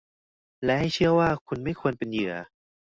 [0.63, 2.33] และให้เชื่อว่าคุณไม่ควรเป็นเหยื่อ